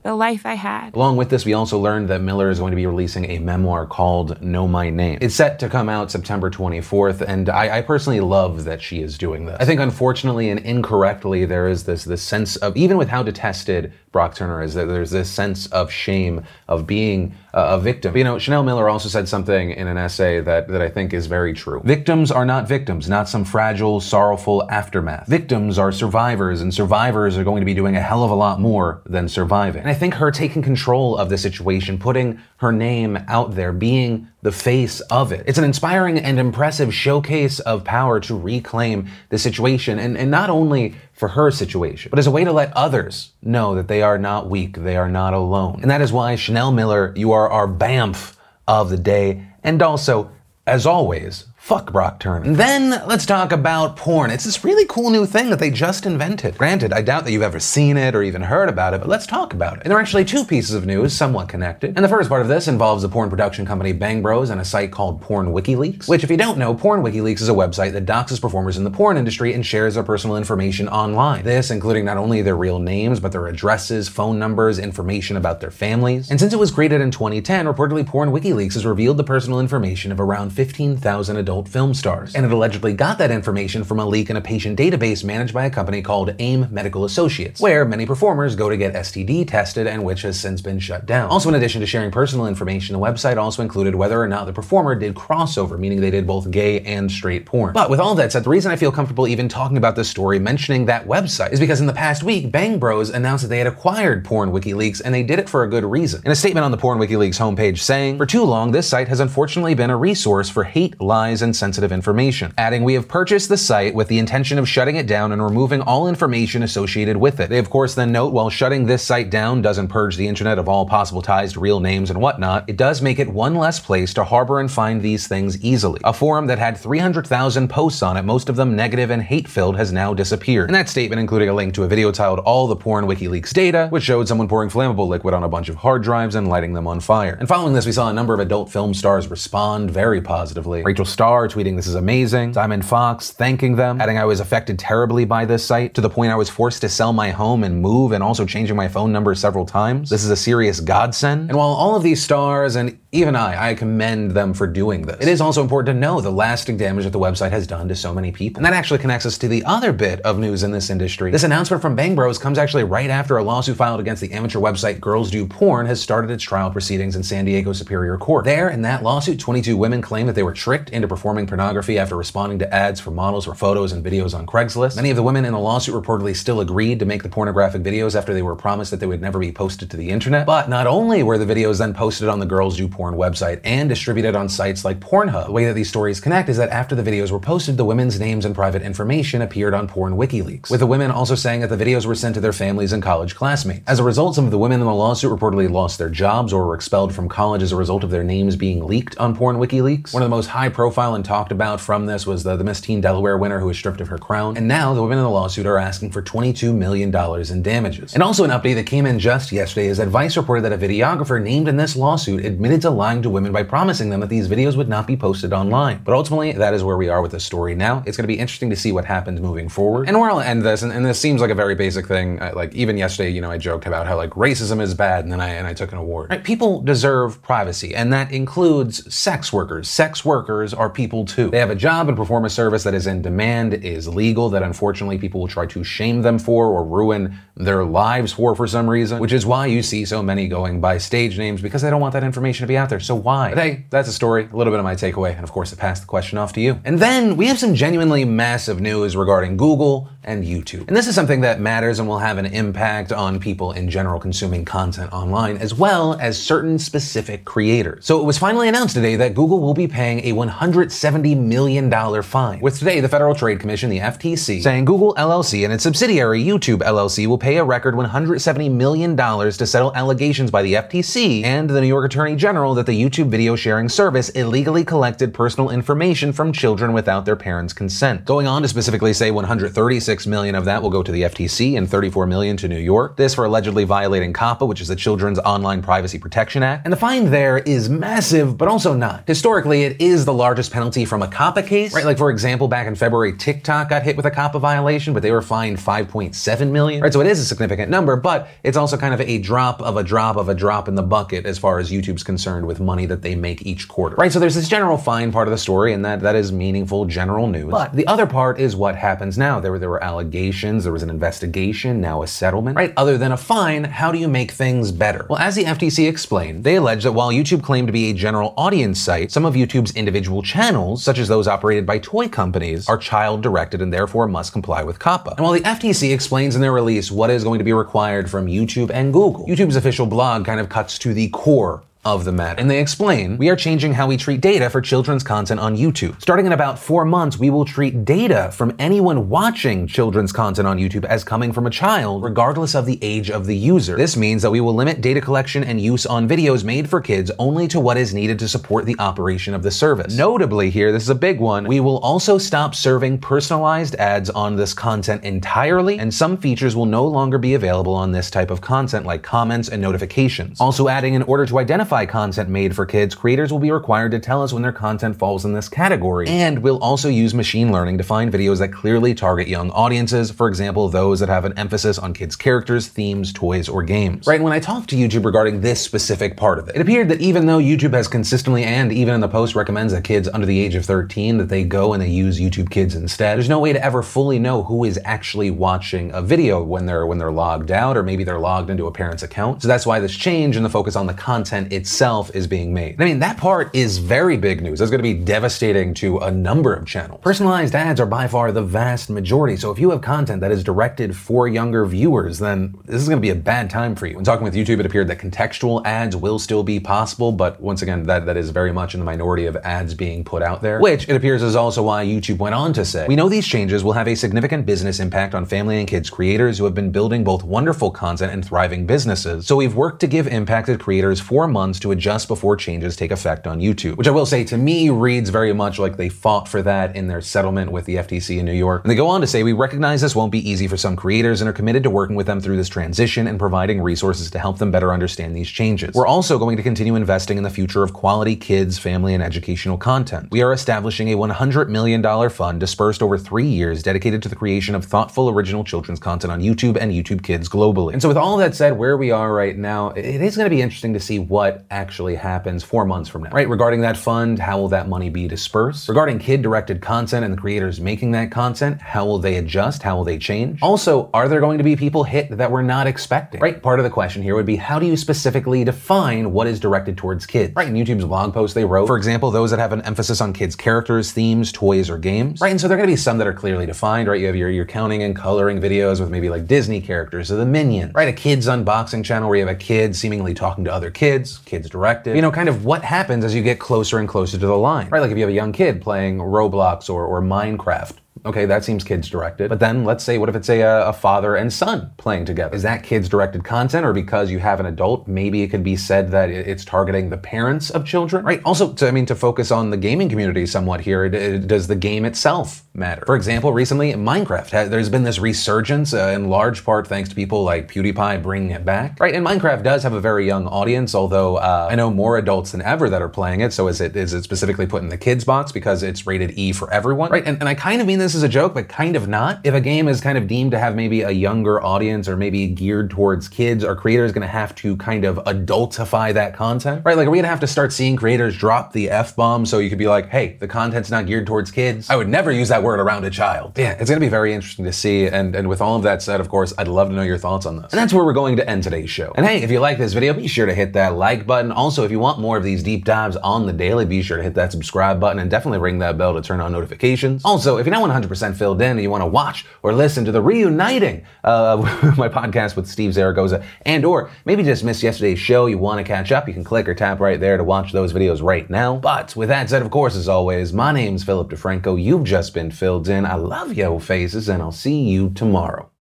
the 0.04 0.16
life 0.16 0.46
I 0.46 0.54
had. 0.54 0.96
Along 0.96 1.18
with 1.18 1.30
this, 1.30 1.46
we 1.46 1.54
also 1.54 1.78
learned 1.78 2.08
that 2.10 2.22
Miller 2.22 2.50
is 2.50 2.60
going 2.60 2.72
to 2.72 2.76
be 2.76 2.86
releasing 2.86 3.26
a 3.26 3.40
memoir 3.40 3.86
called 3.86 4.42
Know 4.42 4.68
My 4.68 4.90
Name. 4.90 5.18
It's 5.22 5.36
set 5.36 5.60
to 5.60 5.70
come 5.70 5.90
out 5.90 6.10
September 6.10 6.50
24th, 6.50 7.22
and 7.22 7.50
I, 7.50 7.80
I, 7.80 7.82
personally 7.82 8.22
love 8.22 8.64
that 8.64 8.82
she 8.82 9.02
is 9.02 9.18
doing 9.18 9.46
this. 9.46 9.58
I 9.60 9.66
think, 9.66 9.82
unfortunately 9.82 10.50
and 10.50 10.60
incorrectly, 10.62 11.46
there 11.46 11.68
is 11.68 11.84
this 11.84 12.06
this 12.06 12.22
sense 12.22 12.56
of 12.58 12.78
even 12.78 12.98
with 12.98 13.10
how 13.10 13.24
detested 13.24 13.92
Brock 14.12 14.36
Turner 14.36 14.62
is, 14.62 14.74
that 14.74 14.86
there's 14.86 15.12
this 15.12 15.30
sense 15.30 15.68
of 15.68 15.92
shame 15.92 16.44
of 16.68 16.88
being 16.88 17.36
a, 17.54 17.80
victim. 17.80 18.16
You 18.16 18.24
know, 18.24 18.40
Chanel 18.40 18.64
Miller 18.64 18.90
also 18.90 19.10
said 19.10 19.28
something 19.28 19.72
in 19.72 19.88
an 19.88 19.98
essay 19.98 20.42
that 20.42 20.68
that 20.68 20.82
I 20.82 20.90
think 20.90 21.14
is 21.14 21.28
very 21.28 21.54
true. 21.54 21.82
Victims 21.84 22.32
are 22.32 22.46
not 22.46 22.68
victims, 22.68 23.10
not 23.10 23.30
some 23.30 23.44
fragile, 23.44 24.00
sorrowful 24.00 24.70
aftermath. 24.70 25.28
Victims 25.28 25.78
are 25.78 25.92
survivors, 25.92 26.62
and 26.62 26.74
survivors 26.74 27.38
are 27.38 27.44
going 27.44 27.62
to 27.62 27.66
be 27.66 27.74
doing 27.74 27.96
a 27.96 28.02
hell 28.02 28.24
of 28.24 28.32
a 28.32 28.36
lot 28.36 28.60
more 28.60 29.02
than 29.06 29.28
surviving. 29.28 29.82
And 29.82 29.90
I 29.90 29.94
think 29.94 30.16
her 30.16 30.32
taking 30.32 30.62
control 30.62 31.18
of 31.18 31.30
the 31.30 31.38
situation, 31.38 31.98
putting 31.98 32.40
her 32.58 32.72
name 32.72 33.18
out 33.28 33.56
there, 33.56 33.74
being 33.74 34.28
the 34.42 34.52
face 34.52 35.02
of 35.02 35.32
it. 35.32 35.44
It's 35.48 35.58
an 35.58 35.64
inspiring 35.64 36.18
and 36.18 36.40
impressive 36.40 36.94
showcase 36.94 37.60
of 37.60 37.84
power 37.84 38.20
to 38.22 38.38
reclaim 38.38 39.10
the 39.30 39.38
situation, 39.38 40.00
and, 40.00 40.18
and 40.18 40.32
not 40.32 40.50
only 40.50 40.96
for 41.14 41.30
her 41.30 41.52
situation, 41.52 42.10
but 42.10 42.20
as 42.20 42.28
a 42.28 42.32
way 42.32 42.46
to 42.46 42.52
let 42.54 42.76
others 42.76 43.32
know 43.42 43.76
that 43.76 43.88
they 43.90 44.02
are 44.02 44.18
not 44.18 44.50
weak, 44.50 44.78
they 44.78 44.96
are 44.96 45.10
not 45.10 45.34
alone. 45.34 45.80
And 45.82 45.92
that 45.92 46.02
is 46.02 46.14
why, 46.14 46.36
Chanel 46.36 46.72
Miller, 46.72 47.14
you 47.18 47.34
are 47.34 47.50
our 47.50 47.68
BAMF 47.68 48.38
of 48.68 48.90
the 48.90 48.98
day, 48.98 49.46
and 49.64 49.82
also, 49.82 50.32
as 50.70 50.86
always, 50.86 51.46
Fuck 51.70 51.92
Brock 51.92 52.20
Turner. 52.20 52.52
Then 52.52 53.06
let's 53.06 53.28
talk 53.28 53.52
about 53.52 53.96
porn. 53.96 54.32
It's 54.32 54.46
this 54.46 54.64
really 54.64 54.86
cool 54.88 55.12
new 55.12 55.28
thing 55.28 55.52
that 55.52 55.60
they 55.60 55.70
just 55.70 56.06
invented. 56.06 56.58
Granted, 56.58 56.94
I 56.94 57.04
doubt 57.04 57.26
that 57.26 57.32
you've 57.32 57.44
ever 57.44 57.60
seen 57.60 57.96
it 57.96 58.16
or 58.16 58.24
even 58.24 58.42
heard 58.42 58.70
about 58.70 58.96
it, 58.96 59.02
but 59.02 59.10
let's 59.10 59.28
talk 59.28 59.54
about 59.54 59.78
it. 59.78 59.84
And 59.84 59.92
there 59.92 59.98
are 60.00 60.02
actually 60.02 60.26
two 60.26 60.46
pieces 60.46 60.74
of 60.74 60.88
news, 60.88 61.14
somewhat 61.14 61.48
connected. 61.48 61.96
And 61.96 62.04
the 62.04 62.10
first 62.10 62.28
part 62.28 62.42
of 62.42 62.48
this 62.48 62.68
involves 62.68 63.04
the 63.04 63.10
porn 63.10 63.30
production 63.30 63.68
company 63.68 63.92
Bang 63.92 64.24
Bros 64.24 64.50
and 64.50 64.60
a 64.60 64.66
site 64.66 64.92
called 64.92 65.22
Porn 65.22 65.50
WikiLeaks, 65.50 66.08
which, 66.08 66.24
if 66.24 66.32
you 66.32 66.38
don't 66.38 66.58
know, 66.58 66.74
Porn 66.74 67.04
WikiLeaks 67.04 67.42
is 67.42 67.50
a 67.50 67.54
website 67.54 67.92
that 67.92 68.06
doxes 68.08 68.42
performers 68.42 68.78
in 68.78 68.84
the 68.84 68.90
porn 68.90 69.16
industry 69.16 69.54
and 69.54 69.64
shares 69.64 69.94
their 69.94 70.04
personal 70.04 70.38
information 70.38 70.90
online. 70.90 71.44
This 71.44 71.70
including 71.70 72.06
not 72.06 72.18
only 72.18 72.42
their 72.42 72.58
real 72.58 72.80
names, 72.80 73.20
but 73.20 73.32
their 73.32 73.46
addresses, 73.46 74.10
phone 74.10 74.40
numbers, 74.40 74.80
information 74.80 75.38
about 75.38 75.60
their 75.60 75.72
families. 75.72 76.32
And 76.32 76.40
since 76.40 76.54
it 76.54 76.60
was 76.60 76.72
created 76.72 77.02
in 77.02 77.12
2010, 77.12 77.68
reportedly 77.68 78.08
Porn 78.08 78.32
WikiLeaks 78.32 78.74
has 78.74 78.88
revealed 78.88 79.18
the 79.18 79.24
personal 79.24 79.60
information 79.60 80.12
of 80.12 80.20
around 80.20 80.50
15,000 80.60 81.38
adult 81.38 81.70
film 81.70 81.94
stars. 81.94 82.36
And 82.36 82.46
it 82.46 82.52
allegedly 82.52 82.92
got 82.92 83.18
that 83.20 83.32
information 83.32 83.86
from 83.86 83.98
a 83.98 84.06
leak 84.06 84.30
in 84.30 84.36
a 84.36 84.42
patient 84.42 84.78
database 84.78 85.24
managed 85.24 85.54
by 85.54 85.64
a 85.64 85.70
company 85.70 86.02
called 86.02 86.36
AIM 86.38 86.68
Medical 86.70 87.06
Associates, 87.06 87.62
where 87.62 87.86
many 87.86 88.06
performers 88.06 88.58
go 88.58 88.70
to 88.70 88.76
get 88.76 88.94
STD 88.94 89.48
tested 89.48 89.88
and 89.88 90.04
which 90.04 90.24
has 90.24 90.38
since 90.38 90.60
been 90.60 90.78
shut 90.78 91.06
down. 91.06 91.30
Also, 91.30 91.48
in 91.48 91.56
addition 91.56 91.80
to 91.80 91.88
sharing 91.88 92.12
personal 92.12 92.46
information, 92.46 92.92
the 92.92 93.00
website 93.00 93.38
also 93.38 93.62
included 93.62 93.96
whether 93.96 94.22
or 94.22 94.28
not 94.28 94.48
the 94.48 94.52
performer 94.52 94.96
did 94.96 95.16
crossover, 95.16 95.80
meaning 95.80 96.02
they 96.02 96.12
did 96.12 96.28
both 96.28 96.52
gay 96.52 96.82
and 96.82 97.10
straight 97.10 97.46
porn. 97.46 97.72
But 97.72 97.90
with 97.90 98.02
all 98.02 98.14
that 98.16 98.34
said, 98.34 98.44
the 98.44 98.50
reason 98.50 98.70
I 98.70 98.76
feel 98.76 98.92
comfortable 98.92 99.30
even 99.30 99.48
talking 99.48 99.78
about 99.78 99.96
this 99.96 100.10
story, 100.10 100.40
mentioning 100.40 100.88
that 100.88 101.08
website, 101.08 101.54
is 101.54 101.62
because 101.62 101.80
in 101.80 101.88
the 101.88 101.94
past 101.94 102.22
week, 102.22 102.52
Bang 102.52 102.80
Bros 102.80 103.10
announced 103.10 103.44
that 103.44 103.48
they 103.48 103.60
had 103.60 103.68
acquired 103.68 104.26
Porn 104.26 104.52
WikiLeaks, 104.52 105.02
and 105.06 105.16
they 105.16 105.24
did 105.24 105.40
it 105.40 105.48
for 105.48 105.64
a 105.64 105.70
good 105.70 105.86
reason. 105.86 106.22
In 106.26 106.34
a 106.34 106.36
statement 106.36 106.66
on 106.66 106.72
the 106.72 106.78
Porn 106.78 107.00
WikiLeaks 107.00 107.40
homepage 107.40 107.78
saying, 107.78 108.18
For 108.18 108.26
too 108.26 108.44
long, 108.44 108.72
this 108.72 108.90
site 108.90 109.08
has 109.08 109.22
unfortunately 109.22 109.74
been 109.74 109.90
a 109.90 109.96
resource 109.96 110.49
for 110.50 110.64
hate, 110.64 111.00
lies, 111.02 111.42
and 111.42 111.56
sensitive 111.56 111.92
information. 111.92 112.54
Adding, 112.58 112.84
We 112.84 112.94
have 112.96 113.08
purchased 113.08 113.50
the 113.50 113.58
site 113.58 113.94
with 113.94 114.08
the 114.08 114.20
intention 114.20 114.58
of 114.58 114.68
shutting 114.68 114.96
it 114.96 115.08
down 115.08 115.32
and 115.32 115.44
removing 115.44 115.82
all 115.82 116.08
information 116.08 116.64
associated 116.64 117.18
with 117.18 117.40
it. 117.40 117.50
They, 117.50 117.60
of 117.60 117.70
course, 117.70 117.96
then 117.96 118.12
note 118.12 118.34
while 118.34 118.50
shutting 118.50 118.86
this 118.86 119.04
site 119.04 119.30
down 119.30 119.62
doesn't 119.62 119.88
purge 119.88 120.18
the 120.18 120.28
internet 120.28 120.60
of 120.60 120.68
all 120.68 120.86
possible 120.86 121.22
ties 121.22 121.54
to 121.54 121.60
real 121.60 121.80
names 121.80 122.10
and 122.10 122.22
whatnot, 122.22 122.66
it 122.68 122.78
does 122.78 123.02
make 123.02 123.20
it 123.20 123.30
one 123.30 123.56
less 123.56 123.80
place 123.80 124.14
to 124.14 124.24
harbor 124.24 124.60
and 124.60 124.72
find 124.72 125.02
these 125.02 125.28
things 125.28 125.64
easily. 125.64 126.00
A 126.04 126.14
forum 126.14 126.48
that 126.48 126.60
had 126.60 126.78
300,000 126.78 127.70
posts 127.70 128.02
on 128.02 128.18
it, 128.18 128.24
most 128.24 128.50
of 128.50 128.56
them 128.56 128.76
negative 128.76 129.10
and 129.10 129.22
hate 129.22 129.48
filled, 129.48 129.78
has 129.78 129.92
now 129.92 130.14
disappeared. 130.14 130.70
And 130.70 130.76
that 130.76 130.90
statement 130.90 131.20
including 131.20 131.50
a 131.50 131.54
link 131.54 131.74
to 131.76 131.84
a 131.84 131.88
video 131.88 132.12
titled 132.12 132.40
All 132.40 132.68
the 132.68 132.76
Porn 132.76 133.06
WikiLeaks 133.06 133.54
Data, 133.54 133.88
which 133.90 134.04
showed 134.04 134.28
someone 134.28 134.48
pouring 134.48 134.70
flammable 134.70 135.08
liquid 135.08 135.34
on 135.34 135.44
a 135.44 135.50
bunch 135.50 135.70
of 135.70 135.76
hard 135.76 136.04
drives 136.04 136.36
and 136.36 136.48
lighting 136.48 136.74
them 136.74 136.88
on 136.88 137.00
fire. 137.00 137.38
And 137.40 137.48
following 137.48 137.74
this, 137.74 137.86
we 137.86 137.92
saw 137.92 138.10
a 138.10 138.14
number 138.14 138.34
of 138.34 138.40
adult 138.40 138.72
film 138.72 138.94
stars 138.94 139.28
respond 139.28 139.92
very 139.92 140.22
positively. 140.30 140.84
Rachel 140.84 141.06
Starr 141.06 141.48
tweeting, 141.48 141.76
This 141.76 141.88
is 141.88 141.96
amazing. 141.96 142.54
Simon 142.54 142.84
Fox 142.84 143.32
thanking 143.32 143.76
them, 143.76 144.00
adding, 144.00 144.20
I 144.20 144.26
was 144.26 144.40
affected 144.40 144.78
terribly 144.78 145.26
by 145.26 145.44
this 145.44 145.66
site 145.66 145.96
to 145.96 146.02
the 146.02 146.10
point 146.10 146.32
I 146.32 146.36
was 146.36 146.50
forced 146.50 146.82
to 146.82 146.90
sell 146.90 147.14
my 147.14 147.32
home 147.32 147.64
and 147.64 147.82
move 147.82 148.12
and 148.12 148.24
also 148.24 148.46
changing 148.46 148.76
my 148.76 148.88
phone 148.88 149.12
number 149.12 149.34
several 149.34 149.66
times. 149.66 150.12
This 150.12 150.24
is 150.24 150.30
a 150.30 150.36
serious 150.36 150.82
godsend. 150.82 151.50
And 151.50 151.58
while 151.58 151.70
all 151.70 151.96
of 151.96 152.04
these 152.04 152.24
stars 152.24 152.76
and 152.76 153.00
even 153.12 153.36
I, 153.36 153.72
I 153.72 153.74
commend 153.74 154.32
them 154.32 154.54
for 154.54 154.68
doing 154.68 155.02
this. 155.02 155.18
It 155.20 155.28
is 155.28 155.42
also 155.42 155.64
important 155.64 155.96
to 155.96 156.00
know 156.00 156.22
the 156.22 156.30
lasting 156.30 156.78
damage 156.78 157.06
that 157.06 157.10
the 157.10 157.20
website 157.20 157.50
has 157.50 157.66
done 157.66 157.88
to 157.88 157.96
so 157.96 158.14
many 158.14 158.32
people. 158.32 158.60
And 158.60 158.66
that 158.66 158.78
actually 158.78 159.00
connects 159.00 159.26
us 159.26 159.36
to 159.40 159.48
the 159.48 159.64
other 159.66 159.92
bit 159.92 160.20
of 160.22 160.38
news 160.38 160.62
in 160.62 160.70
this 160.70 160.92
industry. 160.92 161.32
This 161.32 161.44
announcement 161.44 161.82
from 161.82 161.96
Bang 161.96 162.14
Bros 162.14 162.38
comes 162.38 162.60
actually 162.60 162.84
right 162.84 163.10
after 163.10 163.38
a 163.38 163.44
lawsuit 163.44 163.78
filed 163.78 164.00
against 164.00 164.22
the 164.22 164.32
amateur 164.32 164.60
website 164.60 165.00
Girls 165.00 165.32
Do 165.32 165.48
Porn 165.48 165.88
has 165.88 166.00
started 166.00 166.30
its 166.30 166.44
trial 166.44 166.70
proceedings 166.70 167.16
in 167.16 167.24
San 167.24 167.46
Diego 167.46 167.74
Superior 167.74 168.16
Court. 168.18 168.46
There, 168.46 168.70
in 168.70 168.84
that 168.84 169.02
lawsuit, 169.02 169.40
22 169.40 169.76
women 169.76 170.04
claim 170.04 170.28
that 170.28 170.34
they 170.34 170.44
were 170.44 170.54
tricked 170.54 170.92
into 170.92 171.08
performing 171.08 171.48
pornography 171.48 171.98
after 171.98 172.16
responding 172.16 172.60
to 172.60 172.72
ads 172.72 173.00
for 173.00 173.10
models 173.10 173.46
for 173.46 173.56
photos 173.56 173.92
and 173.92 174.06
videos 174.06 174.38
on 174.38 174.46
Craigslist. 174.46 174.98
Many 174.98 175.10
of 175.10 175.16
the 175.16 175.24
women 175.24 175.46
in 175.46 175.54
the 175.54 175.60
lawsuit 175.60 175.96
reportedly 175.96 176.36
still 176.36 176.60
agreed 176.60 177.00
to 177.00 177.06
make 177.06 177.24
the 177.24 177.30
pornographic 177.30 177.82
videos 177.82 178.16
after 178.16 178.36
they 178.36 178.44
were 178.44 178.56
promised 178.56 178.92
that 178.92 179.00
they 179.00 179.08
would 179.08 179.22
never 179.22 179.40
be 179.40 179.52
posted 179.52 179.90
to 179.90 179.98
the 179.98 180.12
internet. 180.12 180.46
But 180.46 180.70
not 180.70 180.86
only 180.86 181.24
were 181.24 181.40
the 181.40 181.52
videos 181.52 181.80
then 181.80 181.96
posted 181.96 182.28
on 182.28 182.40
the 182.40 182.46
Girls 182.46 182.78
Do 182.78 182.88
Porn 183.00 183.16
website 183.16 183.62
and 183.64 183.88
distributed 183.88 184.36
on 184.36 184.50
sites 184.50 184.84
like 184.84 185.00
Pornhub, 185.00 185.46
the 185.46 185.54
way 185.54 185.64
that 185.64 185.74
these 185.74 185.88
stories 185.88 186.20
connect 186.20 186.50
is 186.50 186.58
that 186.58 186.68
after 186.68 186.96
the 186.96 187.02
videos 187.02 187.32
were 187.32 187.40
posted, 187.40 187.78
the 187.78 187.86
women's 187.86 188.20
names 188.20 188.44
and 188.44 188.54
private 188.54 188.82
information 188.82 189.42
appeared 189.42 189.74
on 189.74 189.88
Porn 189.88 190.18
WikiLeaks, 190.18 190.70
with 190.70 190.82
the 190.82 190.86
women 190.86 191.10
also 191.10 191.34
saying 191.34 191.62
that 191.62 191.70
the 191.70 191.78
videos 191.78 192.06
were 192.06 192.14
sent 192.14 192.36
to 192.36 192.42
their 192.42 192.52
families 192.52 192.92
and 192.92 193.02
college 193.02 193.36
classmates. 193.36 193.88
As 193.88 194.00
a 194.00 194.04
result, 194.04 194.36
some 194.36 194.44
of 194.44 194.52
the 194.52 194.58
women 194.58 194.82
in 194.82 194.86
the 194.86 194.94
lawsuit 194.94 195.32
reportedly 195.32 195.72
lost 195.72 195.98
their 195.98 196.10
jobs 196.10 196.52
or 196.52 196.66
were 196.66 196.76
expelled 196.76 197.16
from 197.16 197.30
college 197.30 197.64
as 197.64 197.72
a 197.72 197.78
result 197.78 198.04
of 198.04 198.10
their 198.10 198.26
names 198.26 198.58
being 198.58 198.86
leaked 198.86 199.18
on 199.18 199.34
Porn 199.34 199.60
WikiLeaks. 199.60 200.14
One 200.14 200.22
of 200.22 200.30
the 200.30 200.36
most 200.36 200.48
high 200.48 200.68
profile 200.68 201.16
and 201.16 201.24
talked 201.24 201.54
about 201.54 201.80
from 201.80 202.06
this 202.06 202.28
was 202.28 202.44
the, 202.44 202.58
the 202.58 202.66
Miss 202.66 202.82
Teen 202.82 203.00
Delaware 203.00 203.38
winner 203.38 203.62
who 203.62 203.68
was 203.68 203.78
stripped 203.78 204.02
of 204.02 204.10
her 204.10 204.18
crown. 204.18 204.58
And 204.58 204.68
now 204.68 204.94
the 204.94 205.02
women 205.02 205.20
in 205.20 205.24
the 205.24 205.30
lawsuit 205.30 205.66
are 205.66 205.78
asking 205.78 206.12
for 206.12 206.22
$22 206.22 206.76
million 206.76 207.16
in 207.16 207.64
damages. 207.64 208.14
And 208.14 208.22
also 208.22 208.44
an 208.44 208.52
update 208.52 208.76
that 208.76 208.88
came 208.88 209.06
in 209.06 209.20
just 209.20 209.54
yesterday 209.54 209.88
is 209.88 210.00
that 210.00 210.10
Vice 210.10 210.36
reported 210.36 210.64
that 210.64 210.74
a 210.74 210.78
videographer 210.78 211.42
named 211.42 211.70
in 211.70 211.78
this 211.78 211.96
lawsuit 211.96 212.44
admitted 212.44 212.82
to 212.82 212.89
lying 212.90 213.22
to 213.22 213.30
women 213.30 213.52
by 213.52 213.64
promising 213.64 214.10
them 214.10 214.20
that 214.20 214.30
these 214.30 214.48
videos 214.48 214.76
would 214.76 214.90
not 214.90 215.08
be 215.08 215.16
posted 215.18 215.54
online. 215.54 216.02
But 216.04 216.14
ultimately, 216.14 216.52
that 216.54 216.74
is 216.74 216.84
where 216.84 216.98
we 216.98 217.10
are 217.10 217.22
with 217.22 217.32
the 217.32 217.40
story 217.40 217.76
now. 217.76 218.04
It's 218.06 218.18
going 218.18 218.24
to 218.24 218.28
be 218.28 218.40
interesting 218.40 218.70
to 218.70 218.76
see 218.76 218.92
what 218.92 219.06
happens 219.06 219.40
moving 219.42 219.70
forward. 219.70 220.08
And 220.08 220.20
where 220.20 220.30
I'll 220.30 220.40
end 220.40 220.64
this, 220.64 220.82
and, 220.82 220.92
and 220.92 221.06
this 221.06 221.20
seems 221.20 221.42
like 221.42 221.50
a 221.50 221.56
very 221.56 221.76
basic 221.76 222.08
thing. 222.08 222.42
I, 222.42 222.52
like 222.52 222.74
even 222.74 222.98
yesterday, 222.98 223.30
you 223.30 223.42
know, 223.42 223.52
I 223.52 223.58
joked 223.58 223.86
about 223.86 224.08
how 224.08 224.18
like 224.18 224.32
racism 224.32 224.82
is 224.82 224.94
bad, 224.94 225.24
and 225.24 225.32
then 225.32 225.42
I 225.42 225.50
and 225.50 225.68
I 225.68 225.74
took 225.74 225.92
an 225.92 225.98
award. 225.98 226.30
Right? 226.30 226.44
People 226.44 226.82
deserve 226.82 227.42
privacy, 227.42 227.96
and 227.96 228.12
that 228.14 228.32
includes 228.32 229.14
sex 229.14 229.52
workers. 229.54 229.90
Sex 229.90 230.24
workers 230.24 230.74
are 230.74 230.90
people 230.90 231.26
too. 231.26 231.50
They 231.50 231.60
have 231.60 231.70
a 231.70 231.76
job 231.76 232.08
and 232.08 232.18
perform 232.18 232.46
a 232.46 232.50
service 232.50 232.84
that 232.84 232.94
is 232.94 233.08
in 233.08 233.22
demand, 233.22 233.74
is 233.74 234.08
legal, 234.08 234.50
that 234.50 234.64
unfortunately 234.64 235.18
people 235.18 235.42
will 235.42 235.48
try 235.48 235.66
to 235.68 235.84
shame 235.84 236.22
them 236.22 236.40
for 236.40 236.68
or 236.68 236.84
ruin 236.84 237.38
their 237.56 237.84
lives 237.84 238.34
for 238.34 238.56
for 238.56 238.68
some 238.68 238.90
reason, 238.90 239.20
which 239.20 239.34
is 239.34 239.46
why 239.46 239.66
you 239.66 239.84
see 239.84 240.06
so 240.06 240.24
many 240.24 240.48
going 240.48 240.80
by 240.80 240.98
stage 240.98 241.38
names 241.38 241.62
because 241.62 241.82
they 241.82 241.90
don't 241.90 242.02
want 242.02 242.14
that 242.14 242.24
information 242.24 242.64
to 242.64 242.68
be 242.68 242.78
out 242.80 242.90
there. 242.90 243.00
So 243.00 243.16
why? 243.16 243.50
But 243.54 243.64
hey, 243.64 243.86
that's 243.90 244.10
a 244.10 244.14
story, 244.14 244.50
a 244.52 244.56
little 244.56 244.72
bit 244.72 244.80
of 244.80 244.84
my 244.84 244.96
takeaway, 244.96 245.36
and 245.36 245.44
of 245.44 245.52
course, 245.52 245.70
to 245.70 245.76
pass 245.76 246.00
the 246.00 246.08
question 246.08 246.38
off 246.38 246.54
to 246.54 246.62
you. 246.62 246.80
And 246.84 246.98
then 246.98 247.38
we 247.38 247.48
have 247.48 247.60
some 247.60 247.76
genuinely 247.76 248.26
massive 248.26 248.82
news 248.82 249.16
regarding 249.16 249.58
Google 249.58 250.10
and 250.24 250.44
YouTube. 250.44 250.88
And 250.88 250.98
this 250.98 251.08
is 251.08 251.16
something 251.16 251.42
that 251.42 251.62
matters 251.62 251.98
and 252.00 252.08
will 252.08 252.20
have 252.20 252.38
an 252.38 252.46
impact 252.46 253.12
on 253.12 253.40
people 253.40 253.72
in 253.72 253.90
general 253.90 254.20
consuming 254.20 254.66
content 254.66 255.14
online, 255.14 255.58
as 255.58 255.74
well 255.74 256.18
as 256.20 256.42
certain 256.42 256.78
specific 256.78 257.46
creators. 257.46 258.06
So 258.06 258.20
it 258.20 258.26
was 258.26 258.38
finally 258.38 258.68
announced 258.68 258.96
today 258.96 259.16
that 259.16 259.34
Google 259.34 259.60
will 259.60 259.74
be 259.74 259.88
paying 259.88 260.20
a 260.20 260.34
$170 260.34 261.38
million 261.38 262.22
fine. 262.22 262.60
With 262.60 262.78
today, 262.78 263.00
the 263.00 263.08
Federal 263.08 263.34
Trade 263.34 263.62
Commission, 263.62 263.90
the 263.90 264.00
FTC, 264.00 264.62
saying 264.62 264.86
Google 264.86 265.16
LLC 265.16 265.64
and 265.64 265.72
its 265.72 265.84
subsidiary 265.84 266.44
YouTube 266.44 266.80
LLC 266.80 267.26
will 267.26 267.38
pay 267.38 267.58
a 267.58 267.64
record 267.64 267.96
$170 267.96 268.72
million 268.72 269.16
to 269.16 269.66
settle 269.66 269.96
allegations 269.96 270.52
by 270.52 270.62
the 270.62 270.74
FTC 270.74 271.46
and 271.46 271.70
the 271.70 271.80
New 271.80 271.88
York 271.88 272.06
Attorney 272.06 272.36
General 272.36 272.74
that 272.76 272.86
the 272.86 273.02
YouTube 273.02 273.30
video 273.30 273.56
sharing 273.56 273.88
service 273.88 274.30
illegally 274.30 274.84
collected 274.84 275.34
personal 275.34 275.70
information 275.70 276.34
from 276.34 276.52
children 276.52 276.92
without 276.92 277.26
their 277.26 277.38
parents' 277.38 277.72
consent. 277.72 278.26
Going 278.26 278.48
on 278.48 278.62
to 278.64 278.68
specifically 278.68 279.14
say 279.14 279.32
136 279.32 280.09
million 280.28 280.56
of 280.56 280.66
that 280.66 280.82
will 280.82 280.90
go 280.90 281.04
to 281.04 281.12
the 281.12 281.22
FTC 281.24 281.78
and 281.78 281.90
34 281.90 282.26
million 282.26 282.58
to 282.58 282.68
New 282.68 282.80
York. 282.80 283.16
This 283.16 283.36
for 283.36 283.46
allegedly 283.46 283.84
violating 283.84 284.34
COPPA, 284.34 284.68
which 284.68 284.82
is 284.82 284.88
the 284.88 284.96
Children's 284.96 285.38
Online 285.40 285.82
Privacy 285.82 286.18
Protection 286.18 286.64
Act. 286.64 286.86
And 286.86 286.92
the 286.92 286.98
fine 286.98 287.30
there 287.30 287.60
is 287.60 287.90
massive, 287.90 288.58
but 288.58 288.68
also 288.68 288.96
not. 288.96 289.24
Historically, 289.28 289.84
it 289.84 290.02
is 290.02 290.26
the 290.26 290.34
largest 290.34 290.72
penalty 290.72 291.06
from 291.06 291.22
a 291.22 291.28
COPPA 291.28 291.68
case, 291.68 291.94
right? 291.94 292.06
Like 292.06 292.18
for 292.18 292.32
example, 292.32 292.68
back 292.68 292.88
in 292.88 292.96
February, 292.96 293.38
TikTok 293.38 293.90
got 293.90 294.02
hit 294.02 294.18
with 294.18 294.26
a 294.26 294.32
COPPA 294.32 294.60
violation, 294.60 295.14
but 295.14 295.22
they 295.22 295.32
were 295.32 295.42
fined 295.44 295.78
5.7 295.78 296.72
million, 296.72 297.02
right? 297.02 297.14
So 297.14 297.22
it 297.22 297.28
is 297.28 297.40
a 297.40 297.46
significant 297.46 297.92
number, 297.92 298.16
but 298.16 298.48
it's 298.64 298.78
also 298.78 298.98
kind 298.98 299.14
of 299.14 299.22
a 299.22 299.38
drop 299.38 299.82
of 299.82 299.96
a 299.96 300.04
drop 300.04 300.36
of 300.38 300.50
a 300.50 300.56
drop 300.56 300.88
in 300.88 300.96
the 300.96 301.04
bucket 301.04 301.46
as 301.46 301.60
far 301.60 301.80
as 301.80 301.92
YouTube's 301.92 302.24
concerned 302.24 302.66
with 302.66 302.80
money 302.80 303.06
that 303.06 303.22
they 303.22 303.36
make 303.36 303.66
each 303.66 303.88
quarter, 303.88 304.16
right? 304.16 304.32
So 304.32 304.40
there's 304.40 304.56
this 304.56 304.68
general 304.68 304.98
fine 304.98 305.32
part 305.32 305.48
of 305.48 305.52
the 305.52 305.58
story, 305.58 305.94
and 305.94 306.04
that 306.06 306.22
that 306.22 306.36
is 306.36 306.52
meaningful 306.52 307.06
general 307.06 307.48
news. 307.48 307.72
But 307.72 307.94
the 307.94 308.08
other 308.08 308.26
part 308.26 308.60
is 308.60 308.76
what 308.76 308.96
happens 308.96 309.38
now. 309.38 309.60
There 309.60 309.72
were 309.72 309.80
there 309.80 309.90
were 309.90 309.99
allegations, 310.04 310.84
there 310.84 310.94
was 310.94 311.04
an 311.04 311.10
investigation, 311.10 312.02
now 312.02 312.22
a 312.24 312.28
settlement, 312.28 312.78
right? 312.78 312.94
Other 312.96 313.18
than 313.18 313.32
a 313.32 313.38
fine, 313.38 313.84
how 313.84 314.12
do 314.12 314.18
you 314.18 314.28
make 314.28 314.52
things 314.52 314.92
better? 314.92 315.26
Well, 315.30 315.40
as 315.40 315.56
the 315.56 315.64
FTC 315.64 316.08
explained, 316.08 316.64
they 316.64 316.76
allege 316.76 317.04
that 317.04 317.14
while 317.14 317.32
YouTube 317.32 317.64
claimed 317.64 317.88
to 317.88 317.94
be 317.94 318.10
a 318.10 318.14
general 318.14 318.54
audience 318.58 319.00
site, 319.00 319.32
some 319.32 319.46
of 319.46 319.54
YouTube's 319.54 319.96
individual 319.96 320.42
channels, 320.42 321.04
such 321.04 321.20
as 321.20 321.28
those 321.28 321.48
operated 321.48 321.86
by 321.86 322.00
toy 322.00 322.28
companies, 322.28 322.88
are 322.88 322.98
child 322.98 323.42
directed 323.42 323.82
and 323.82 323.94
therefore 323.94 324.28
must 324.28 324.54
comply 324.54 324.84
with 324.84 325.00
COPPA. 325.00 325.36
And 325.38 325.44
while 325.44 325.54
the 325.54 325.62
FTC 325.62 326.14
explains 326.14 326.56
in 326.56 326.62
their 326.62 326.74
release 326.74 327.12
what 327.12 327.30
is 327.30 327.44
going 327.44 327.60
to 327.60 327.66
be 327.66 327.74
required 327.74 328.30
from 328.30 328.48
YouTube 328.48 328.92
and 328.92 329.14
Google, 329.14 329.46
YouTube's 329.48 329.76
official 329.76 330.06
blog 330.06 330.46
kind 330.46 330.60
of 330.60 330.70
cuts 330.70 330.98
to 331.00 331.14
the 331.14 331.30
core 331.30 331.84
of 332.06 332.24
the 332.24 332.32
matter. 332.32 332.60
And 332.62 332.72
they 332.72 332.80
explain, 332.80 333.38
we 333.38 333.50
are 333.50 333.58
changing 333.58 333.94
how 333.94 334.08
we 334.08 334.16
treat 334.16 334.40
data 334.40 334.70
for 334.70 334.80
children's 334.80 335.22
content 335.22 335.60
on 335.60 335.76
YouTube. 335.76 336.22
Starting 336.22 336.46
in 336.46 336.54
about 336.54 336.80
four 336.80 337.04
months, 337.04 337.38
we 337.38 337.50
will 337.50 337.66
treat 337.66 338.06
data 338.06 338.52
from 338.54 338.74
anyone 338.80 339.28
watching 339.28 339.86
children's 339.86 340.32
content 340.32 340.66
on 340.66 340.78
YouTube 340.78 341.04
as 341.04 341.26
coming 341.26 341.52
from 341.52 341.68
a 341.68 341.70
child, 341.70 342.24
regardless 342.24 342.74
of 342.74 342.86
the 342.86 342.98
age 343.02 343.30
of 343.30 343.48
the 343.48 343.56
user. 343.56 343.98
This 343.98 344.16
means 344.16 344.42
that 344.44 344.52
we 344.52 344.62
will 344.62 344.74
limit 344.74 345.02
data 345.02 345.20
collection 345.20 345.62
and 345.62 345.82
use 345.82 346.06
on 346.06 346.28
videos 346.28 346.64
made 346.64 346.90
for 346.90 347.02
kids 347.02 347.32
only 347.38 347.68
to 347.68 347.82
what 347.82 347.98
is 347.98 348.14
needed 348.14 348.40
to 348.40 348.48
support 348.48 348.86
the 348.86 348.96
operation 348.98 349.54
of 349.54 349.62
the 349.62 349.72
service. 349.72 350.16
Notably 350.16 350.70
here, 350.70 350.94
this 350.94 351.04
is 351.04 351.10
a 351.10 351.16
big 351.16 351.42
one, 351.42 351.68
we 351.68 351.82
will 351.82 351.98
also 352.00 352.38
stop 352.38 352.76
serving 352.76 353.18
personalized 353.18 353.96
ads 353.96 354.30
on 354.30 354.56
this 354.56 354.74
content 354.74 355.26
entirely, 355.26 356.00
and 356.00 356.14
some 356.14 356.38
features 356.38 356.78
will 356.78 356.86
no 356.86 357.06
longer 357.06 357.38
be 357.38 357.56
available 357.56 357.94
on 357.94 358.14
this 358.14 358.32
type 358.32 358.52
of 358.52 358.62
content 358.62 359.06
like 359.06 359.22
comments 359.22 359.68
and 359.68 359.82
notifications. 359.82 360.62
Also 360.62 360.88
adding, 360.88 361.14
in 361.14 361.24
order 361.24 361.46
to 361.46 361.60
identify 361.60 361.89
identify 361.90 362.06
content 362.06 362.50
made 362.50 362.76
for 362.76 362.86
kids, 362.86 363.16
creators 363.16 363.52
will 363.52 363.60
be 363.60 363.72
required 363.72 364.12
to 364.12 364.20
tell 364.20 364.44
us 364.44 364.54
when 364.54 364.62
their 364.62 364.72
content 364.72 365.18
falls 365.18 365.44
in 365.44 365.54
this 365.54 365.68
category. 365.68 366.28
And 366.28 366.60
we'll 366.60 366.78
also 366.84 367.10
use 367.10 367.34
machine 367.34 367.72
learning 367.72 367.98
to 367.98 368.04
find 368.04 368.32
videos 368.32 368.60
that 368.60 368.72
clearly 368.72 369.16
target 369.16 369.48
young 369.48 369.72
audiences, 369.72 370.30
for 370.30 370.48
example, 370.48 370.88
those 370.90 371.20
that 371.20 371.30
have 371.30 371.46
an 371.46 371.58
emphasis 371.58 371.98
on 371.98 372.14
kids' 372.14 372.36
characters, 372.36 372.88
themes, 372.88 373.34
toys, 373.34 373.68
or 373.68 373.82
games. 373.82 374.28
Right, 374.28 374.42
when 374.42 374.54
I 374.54 374.60
talked 374.60 374.90
to 374.92 374.96
YouTube 374.96 375.26
regarding 375.26 375.62
this 375.62 375.82
specific 375.82 376.38
part 376.38 376.60
of 376.60 376.70
it, 376.70 376.76
it 376.76 376.82
appeared 376.82 377.10
that 377.10 377.22
even 377.22 377.48
though 377.48 377.60
YouTube 377.60 377.94
has 377.94 378.08
consistently 378.08 378.64
and 378.64 378.92
even 378.92 379.16
in 379.16 379.22
the 379.22 379.28
post 379.28 379.56
recommends 379.56 379.94
that 379.94 380.04
kids 380.04 380.28
under 380.28 380.46
the 380.46 380.60
age 380.60 380.76
of 380.76 380.86
13 380.86 381.38
that 381.38 381.50
they 381.50 381.64
go 381.64 381.94
and 381.94 382.02
they 382.02 382.10
use 382.10 382.40
YouTube 382.40 382.70
Kids 382.70 382.94
instead, 382.94 383.38
there's 383.38 383.50
no 383.50 383.60
way 383.60 383.74
to 383.74 383.84
ever 383.84 384.04
fully 384.04 384.38
know 384.38 384.62
who 384.64 384.84
is 384.84 385.00
actually 385.06 385.50
watching 385.50 386.12
a 386.14 386.22
video 386.22 386.62
when 386.62 386.86
they're 386.86 387.08
when 387.08 387.18
they're 387.18 387.32
logged 387.32 387.72
out 387.72 387.98
or 387.98 388.04
maybe 388.04 388.24
they're 388.24 388.40
logged 388.40 388.70
into 388.70 388.86
a 388.86 388.92
parent's 388.92 389.24
account. 389.24 389.62
So 389.64 389.68
that's 389.68 389.88
why 389.88 390.00
this 390.00 390.16
change 390.16 390.56
and 390.56 390.64
the 390.64 390.70
focus 390.70 390.96
on 390.96 391.08
the 391.08 391.14
content 391.14 391.74
itself 391.80 392.36
is 392.36 392.46
being 392.46 392.74
made. 392.74 393.02
I 393.02 393.06
mean, 393.06 393.20
that 393.20 393.38
part 393.38 393.74
is 393.74 393.98
very 393.98 394.38
big 394.38 394.62
news. 394.62 394.80
That's 394.80 394.92
going 394.92 395.04
to 395.04 395.14
be 395.14 395.20
devastating 395.36 395.94
to 395.96 396.18
a 396.20 396.32
number 396.32 396.74
of 396.74 396.86
channels. 396.86 397.22
Personalized 397.24 397.74
ads 397.74 398.00
are 398.00 398.06
by 398.06 398.28
far 398.28 398.52
the 398.52 398.62
vast 398.62 399.10
majority. 399.10 399.56
So 399.56 399.72
if 399.72 399.80
you 399.80 399.90
have 399.92 400.02
content 400.02 400.42
that 400.42 400.52
is 400.52 400.64
directed 400.64 401.16
for 401.16 401.48
younger 401.48 401.86
viewers, 401.86 402.40
then 402.40 402.76
this 402.86 403.02
is 403.02 403.08
going 403.08 403.22
to 403.22 403.28
be 403.30 403.30
a 403.30 403.36
bad 403.36 403.70
time 403.70 403.96
for 403.96 404.08
you. 404.08 404.16
When 404.16 404.26
talking 404.26 404.44
with 404.44 404.56
YouTube, 404.56 404.80
it 404.80 404.86
appeared 404.86 405.08
that 405.08 405.20
contextual 405.20 405.86
ads 405.86 406.16
will 406.16 406.40
still 406.40 406.64
be 406.64 406.80
possible, 406.80 407.32
but 407.32 407.62
once 407.62 407.82
again, 407.82 408.04
that, 408.04 408.26
that 408.26 408.36
is 408.36 408.50
very 408.50 408.74
much 408.74 408.94
in 408.94 409.00
the 409.00 409.06
minority 409.06 409.46
of 409.46 409.56
ads 409.58 409.94
being 409.94 410.24
put 410.24 410.42
out 410.42 410.62
there, 410.62 410.80
which 410.80 411.08
it 411.08 411.16
appears 411.16 411.42
is 411.42 411.56
also 411.56 411.84
why 411.84 412.06
YouTube 412.06 412.40
went 412.40 412.56
on 412.56 412.74
to 412.74 412.84
say, 412.84 413.08
we 413.08 413.16
know 413.16 413.30
these 413.30 413.48
changes 413.48 413.84
will 413.84 413.94
have 413.94 414.08
a 414.08 414.16
significant 414.16 414.66
business 414.66 415.00
impact 415.00 415.34
on 415.34 415.46
family 415.46 415.80
and 415.80 415.88
kids 415.88 416.10
creators 416.10 416.58
who 416.58 416.66
have 416.66 416.74
been 416.74 416.92
building 416.92 417.24
both 417.24 417.44
wonderful 417.44 417.92
content 417.92 418.34
and 418.34 418.44
thriving 418.44 418.86
businesses. 418.86 419.48
So 419.48 419.56
we've 419.56 419.76
worked 419.76 420.02
to 420.02 420.08
give 420.08 420.28
impacted 420.28 420.80
creators 420.80 421.20
four 421.20 421.48
months 421.48 421.69
to 421.82 421.92
adjust 421.92 422.30
before 422.30 422.56
changes 422.56 422.96
take 422.96 423.12
effect 423.12 423.46
on 423.46 423.60
YouTube, 423.60 423.98
which 423.98 424.08
I 424.08 424.12
will 424.12 424.26
say 424.26 424.46
to 424.46 424.58
me 424.58 424.90
reads 424.90 425.30
very 425.30 425.52
much 425.52 425.78
like 425.78 425.98
they 425.98 426.08
fought 426.08 426.48
for 426.48 426.62
that 426.62 426.96
in 426.96 427.08
their 427.08 427.20
settlement 427.20 427.72
with 427.72 427.84
the 427.84 427.98
FTC 427.98 428.40
in 428.40 428.46
New 428.46 428.54
York. 428.54 428.84
And 428.84 428.92
they 428.92 428.96
go 428.96 429.08
on 429.08 429.22
to 429.22 429.28
say, 429.28 429.44
we 429.44 429.54
recognize 429.54 430.02
this 430.02 430.16
won't 430.16 430.32
be 430.32 430.50
easy 430.50 430.68
for 430.68 430.78
some 430.78 430.96
creators 430.96 431.42
and 431.42 431.50
are 431.50 431.54
committed 431.54 431.84
to 431.84 431.90
working 431.90 432.16
with 432.16 432.28
them 432.28 432.40
through 432.40 432.56
this 432.56 432.70
transition 432.70 433.28
and 433.28 433.38
providing 433.38 433.82
resources 433.82 434.32
to 434.32 434.40
help 434.40 434.58
them 434.58 434.72
better 434.72 434.94
understand 434.94 435.36
these 435.36 435.50
changes. 435.50 435.94
We're 435.94 436.08
also 436.08 436.40
going 436.40 436.56
to 436.58 436.64
continue 436.64 436.96
investing 436.96 437.38
in 437.38 437.44
the 437.44 437.50
future 437.50 437.84
of 437.84 437.94
quality 437.94 438.36
kids, 438.36 438.80
family, 438.80 439.14
and 439.14 439.22
educational 439.22 439.78
content. 439.78 440.30
We 440.32 440.42
are 440.42 440.54
establishing 440.54 441.12
a 441.12 441.18
$100 441.18 441.68
million 441.68 442.30
fund 442.30 442.60
dispersed 442.60 443.04
over 443.04 443.18
three 443.18 443.48
years 443.48 443.84
dedicated 443.84 444.24
to 444.24 444.30
the 444.30 444.36
creation 444.36 444.76
of 444.76 444.86
thoughtful 444.86 445.30
original 445.30 445.64
children's 445.64 446.00
content 446.00 446.32
on 446.32 446.42
YouTube 446.42 446.78
and 446.80 446.92
YouTube 446.92 447.24
Kids 447.24 447.50
globally. 447.50 447.94
And 447.94 448.02
so, 448.02 448.08
with 448.08 448.18
all 448.18 448.38
that 448.38 448.56
said, 448.56 448.78
where 448.78 448.98
we 448.98 449.12
are 449.12 449.34
right 449.34 449.58
now, 449.58 449.90
it 449.90 450.22
is 450.22 450.36
going 450.36 450.46
to 450.46 450.56
be 450.56 450.62
interesting 450.62 450.94
to 450.94 451.00
see 451.00 451.20
what 451.20 451.59
actually 451.72 452.16
happens 452.16 452.64
four 452.64 452.86
months 452.86 453.10
from 453.10 453.24
now. 453.24 453.32
Right? 453.32 453.48
Regarding 453.48 453.82
that 453.82 453.98
fund, 453.98 454.40
how 454.40 454.60
will 454.60 454.70
that 454.70 454.88
money 454.88 455.10
be 455.10 455.28
dispersed? 455.28 455.88
Regarding 455.90 456.20
kid 456.20 456.42
directed 456.42 456.82
content 456.82 457.26
and 457.26 457.34
the 457.34 457.38
creators 457.38 457.80
making 457.80 458.12
that 458.12 458.32
content, 458.32 458.82
how 458.82 459.06
will 459.06 459.20
they 459.20 459.38
adjust? 459.38 459.84
How 459.84 459.98
will 459.98 460.04
they 460.04 460.18
change? 460.18 460.62
Also, 460.62 461.10
are 461.14 461.28
there 461.28 461.40
going 461.40 461.58
to 461.58 461.64
be 461.64 461.76
people 461.76 462.04
hit 462.04 462.30
that 462.38 462.52
we're 462.52 462.62
not 462.62 462.88
expecting? 462.88 463.42
Right? 463.42 463.62
Part 463.62 463.80
of 463.80 463.84
the 463.84 463.90
question 463.90 464.22
here 464.22 464.36
would 464.36 464.46
be 464.46 464.56
how 464.56 464.80
do 464.80 464.86
you 464.86 464.98
specifically 464.98 465.64
define 465.64 466.32
what 466.32 466.48
is 466.48 466.60
directed 466.60 466.98
towards 466.98 467.26
kids? 467.26 467.54
Right? 467.56 467.68
In 467.68 467.74
YouTube's 467.74 468.06
blog 468.06 468.34
post, 468.34 468.56
they 468.56 468.66
wrote, 468.66 468.88
for 468.88 468.98
example, 468.98 469.32
those 469.32 469.52
that 469.52 469.60
have 469.60 469.74
an 469.74 469.82
emphasis 469.82 470.22
on 470.22 470.34
kids' 470.34 470.56
characters, 470.56 471.12
themes, 471.12 471.52
toys, 471.52 471.90
or 471.90 471.98
games. 471.98 472.42
Right? 472.42 472.52
And 472.52 472.60
so 472.60 472.68
there 472.68 472.78
are 472.78 472.80
going 472.80 472.90
to 472.90 472.94
be 472.94 472.98
some 472.98 473.18
that 473.18 473.28
are 473.28 473.34
clearly 473.34 473.66
defined, 473.66 474.08
right? 474.08 474.20
You 474.20 474.28
have 474.28 474.36
your, 474.36 474.50
your 474.50 474.66
counting 474.66 475.04
and 475.04 475.16
coloring 475.16 475.60
videos 475.60 476.00
with 476.00 476.10
maybe 476.10 476.30
like 476.30 476.48
Disney 476.48 476.82
characters 476.82 477.32
or 477.32 477.36
the 477.36 477.46
Minions, 477.46 477.94
right? 477.94 478.08
A 478.08 478.14
kids 478.14 478.48
unboxing 478.48 479.04
channel 479.04 479.30
where 479.30 479.38
you 479.38 479.46
have 479.46 479.56
a 479.56 479.60
kid 479.60 479.96
seemingly 479.96 480.34
talking 480.34 480.64
to 480.66 480.74
other 480.74 480.92
kids, 480.92 481.40
kids 481.50 481.70
directed. 481.70 482.16
You 482.16 482.22
know, 482.22 482.32
kind 482.32 482.48
of 482.48 482.64
what 482.64 482.84
happens 482.84 483.26
as 483.26 483.36
you 483.36 483.42
get 483.42 483.60
closer 483.60 484.00
and 484.00 484.08
closer 484.08 484.38
to 484.38 484.46
the 484.46 484.58
line, 484.58 484.88
right? 484.90 485.02
Like 485.02 485.12
if 485.12 485.18
you 485.18 485.24
have 485.24 485.32
a 485.32 485.34
young 485.34 485.52
kid 485.52 485.82
playing 485.82 486.20
Roblox 486.20 486.90
or, 486.90 487.06
or 487.06 487.22
Minecraft, 487.22 487.96
Okay, 488.26 488.46
that 488.46 488.66
seems 488.66 488.84
kids 488.84 489.10
directed. 489.10 489.50
But 489.50 489.60
then 489.60 489.86
let's 489.86 490.04
say, 490.04 490.18
what 490.18 490.30
if 490.30 490.36
it's 490.36 490.50
a, 490.50 490.62
a 490.62 490.94
father 490.94 491.36
and 491.36 491.52
son 491.52 491.92
playing 491.98 492.26
together? 492.26 492.54
Is 492.54 492.64
that 492.64 492.84
kids 492.84 493.08
directed 493.08 493.44
content, 493.44 493.86
or 493.86 493.94
because 493.94 494.30
you 494.30 494.40
have 494.40 494.60
an 494.60 494.66
adult, 494.66 495.08
maybe 495.08 495.42
it 495.42 495.48
could 495.48 495.64
be 495.64 495.76
said 495.76 496.12
that 496.12 496.30
it's 496.30 496.66
targeting 496.66 497.10
the 497.10 497.18
parents 497.18 497.70
of 497.70 497.86
children, 497.86 498.26
right? 498.26 498.42
Also, 498.44 498.74
to, 498.74 498.88
I 498.88 498.92
mean, 498.92 499.06
to 499.06 499.16
focus 499.16 499.52
on 499.52 499.70
the 499.70 499.78
gaming 499.78 500.10
community 500.10 500.46
somewhat 500.46 500.82
here, 500.82 501.08
does 501.40 501.68
the 501.68 501.76
game 501.76 502.06
itself 502.06 502.64
matter? 502.80 503.04
For 503.06 503.16
example, 503.16 503.54
recently 503.54 503.94
Minecraft, 503.94 504.70
there's 504.70 504.90
been 504.90 505.04
this 505.04 505.20
resurgence 505.20 505.94
uh, 505.94 506.14
in 506.16 506.30
large 506.30 506.64
part 506.64 506.88
thanks 506.88 507.10
to 507.10 507.16
people 507.16 507.44
like 507.44 507.72
PewDiePie 507.72 508.24
bringing 508.24 508.52
it 508.52 508.66
back, 508.66 509.00
right? 509.00 509.14
And 509.14 509.26
Minecraft 509.26 509.64
does 509.64 509.84
have 509.84 509.94
a 509.94 510.00
very 510.00 510.26
young 510.26 510.48
audience, 510.48 510.96
although 510.96 511.38
uh, 511.38 511.68
I 511.70 511.76
know 511.76 511.92
more 511.92 512.18
adults 512.18 512.52
than 512.52 512.62
ever 512.62 512.90
that 512.90 513.02
are 513.02 513.10
playing 513.10 513.42
it. 513.42 513.54
So 513.54 513.68
is 513.68 513.82
it 513.82 513.96
is 513.96 514.14
it 514.14 514.24
specifically 514.24 514.66
put 514.66 514.82
in 514.82 514.90
the 514.90 514.98
kids 514.98 515.24
box 515.24 515.52
because 515.52 515.84
it's 515.84 516.08
rated 516.08 516.32
E 516.32 516.54
for 516.54 516.72
everyone, 516.72 517.12
right? 517.12 517.26
And, 517.26 517.38
and 517.40 517.50
I 517.50 517.56
kind 517.56 517.82
of 517.82 517.88
mean 517.88 518.00
this 518.00 518.16
as 518.16 518.24
a 518.24 518.30
joke, 518.30 518.54
but 518.54 518.70
kind 518.70 518.96
of 518.96 519.08
not. 519.08 519.42
If 519.44 519.54
a 519.54 519.62
game 519.62 519.88
is 519.88 520.02
kind 520.02 520.18
of 520.18 520.28
deemed 520.28 520.52
to 520.52 520.60
have 520.60 520.76
maybe 520.76 521.02
a 521.02 521.12
younger 521.12 521.62
audience 521.62 522.08
or 522.08 522.16
maybe 522.16 522.48
geared 522.48 522.90
towards 522.90 523.28
kids, 523.28 523.64
our 523.64 523.76
creators 523.76 524.12
going 524.12 524.22
to 524.22 524.28
have 524.28 524.56
to 524.56 524.78
kind 524.78 525.04
of 525.06 525.18
adultify 525.26 526.14
that 526.14 526.34
content, 526.34 526.84
right? 526.86 526.96
Like, 526.96 527.08
are 527.08 527.12
we 527.12 527.18
going 527.18 527.24
to 527.24 527.30
have 527.30 527.40
to 527.42 527.48
start 527.48 527.74
seeing 527.74 527.96
creators 527.96 528.38
drop 528.38 528.74
the 528.74 528.90
F 528.90 529.16
bomb 529.16 529.46
so 529.46 529.60
you 529.60 529.70
could 529.70 529.80
be 529.80 529.88
like, 529.88 530.10
hey, 530.10 530.38
the 530.40 530.48
content's 530.48 530.90
not 530.90 531.08
geared 531.08 531.28
towards 531.28 531.52
kids? 531.52 531.90
I 531.90 531.96
would 531.96 532.08
never 532.08 532.32
use 532.32 532.50
that 532.50 532.64
word 532.64 532.69
around 532.78 533.06
a 533.06 533.10
child. 533.10 533.58
Yeah, 533.58 533.72
it's 533.72 533.90
going 533.90 534.00
to 534.00 534.06
be 534.06 534.10
very 534.10 534.34
interesting 534.34 534.66
to 534.66 534.74
see. 534.74 535.08
And, 535.08 535.36
and 535.36 535.48
with 535.48 535.62
all 535.62 535.78
of 535.78 535.84
that 535.84 536.02
said, 536.02 536.20
of 536.20 536.30
course, 536.30 536.54
I'd 536.58 536.68
love 536.68 536.90
to 536.90 536.96
know 536.96 537.02
your 537.02 537.18
thoughts 537.18 537.46
on 537.46 537.62
this. 537.62 537.72
And 537.72 537.80
that's 537.80 537.94
where 537.94 538.04
we're 538.04 538.14
going 538.14 538.36
to 538.36 538.50
end 538.50 538.64
today's 538.64 538.90
show. 538.90 539.14
And 539.16 539.26
hey, 539.26 539.42
if 539.42 539.50
you 539.50 539.60
like 539.60 539.78
this 539.78 539.94
video, 539.94 540.14
be 540.14 540.28
sure 540.28 540.46
to 540.46 540.54
hit 540.54 540.74
that 540.74 540.96
like 540.96 541.26
button. 541.26 541.52
Also, 541.52 541.86
if 541.86 541.92
you 541.92 542.00
want 542.00 542.20
more 542.20 542.38
of 542.38 542.44
these 542.44 542.62
deep 542.62 542.86
dives 542.86 543.16
on 543.18 543.46
the 543.46 543.54
daily, 543.54 543.86
be 543.86 544.02
sure 544.02 544.18
to 544.18 544.24
hit 544.24 544.36
that 544.36 544.52
subscribe 544.52 545.00
button 545.00 545.20
and 545.20 545.32
definitely 545.32 545.60
ring 545.60 545.80
that 545.80 545.98
bell 545.98 546.14
to 546.14 546.22
turn 546.22 546.42
on 546.42 546.52
notifications. 546.52 547.24
Also, 547.24 547.58
if 547.58 547.66
you're 547.66 547.76
not 547.76 547.90
100% 547.90 548.36
filled 548.36 548.62
in 548.62 548.72
and 548.72 548.82
you 548.82 548.90
want 548.90 549.02
to 549.02 549.08
watch 549.08 549.46
or 549.64 549.74
listen 549.74 550.06
to 550.06 550.12
the 550.12 550.22
reuniting 550.22 551.06
of 551.24 551.62
my 551.98 552.10
podcast 552.10 552.56
with 552.56 552.68
Steve 552.68 552.94
Zaragoza 552.94 553.44
and 553.64 553.86
or 553.86 554.12
maybe 554.26 554.44
just 554.44 554.64
missed 554.64 554.84
yesterday's 554.84 555.20
show, 555.20 555.46
you 555.46 555.58
want 555.58 555.80
to 555.80 555.84
catch 555.84 556.12
up, 556.12 556.28
you 556.28 556.34
can 556.34 556.44
click 556.44 556.68
or 556.68 556.76
tap 556.76 557.00
right 557.00 557.20
there 557.20 557.38
to 557.38 557.44
watch 557.44 557.72
those 557.72 557.94
videos 557.94 558.22
right 558.22 558.50
now. 558.50 558.76
But 558.76 559.16
with 559.16 559.30
that 559.30 559.50
said, 559.50 559.62
of 559.62 559.72
course, 559.72 559.96
as 559.96 560.08
always, 560.08 560.54
my 560.54 560.72
name's 560.72 561.04
Philip 561.04 561.30
DeFranco. 561.30 561.82
You've 561.82 562.04
just 562.04 562.34
been 562.34 562.49
filled 562.52 562.88
in. 562.90 563.06
I 563.06 563.16
love 563.16 563.54
yo 563.54 563.80
faces 563.80 564.30
and 564.30 564.42
I'll 564.42 564.52
see 564.52 564.82
you 564.82 565.10
tomorrow. 565.10 565.72